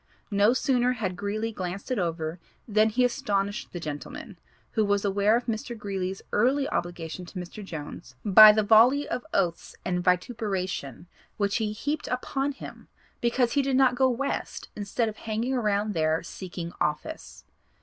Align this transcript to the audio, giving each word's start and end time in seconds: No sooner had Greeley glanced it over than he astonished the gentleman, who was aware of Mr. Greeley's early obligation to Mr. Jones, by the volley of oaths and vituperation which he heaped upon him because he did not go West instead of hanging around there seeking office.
No 0.31 0.51
sooner 0.51 0.93
had 0.93 1.15
Greeley 1.15 1.51
glanced 1.51 1.91
it 1.91 1.99
over 1.99 2.39
than 2.67 2.89
he 2.89 3.05
astonished 3.05 3.71
the 3.71 3.79
gentleman, 3.79 4.39
who 4.71 4.83
was 4.83 5.05
aware 5.05 5.35
of 5.37 5.45
Mr. 5.45 5.77
Greeley's 5.77 6.23
early 6.31 6.67
obligation 6.69 7.23
to 7.25 7.37
Mr. 7.37 7.63
Jones, 7.63 8.15
by 8.25 8.51
the 8.51 8.63
volley 8.63 9.07
of 9.07 9.23
oaths 9.31 9.75
and 9.85 10.03
vituperation 10.03 11.05
which 11.37 11.57
he 11.57 11.71
heaped 11.71 12.07
upon 12.07 12.53
him 12.53 12.87
because 13.21 13.51
he 13.51 13.61
did 13.61 13.75
not 13.75 13.93
go 13.93 14.09
West 14.09 14.69
instead 14.75 15.07
of 15.07 15.17
hanging 15.17 15.53
around 15.53 15.93
there 15.93 16.23
seeking 16.23 16.73
office. 16.81 17.45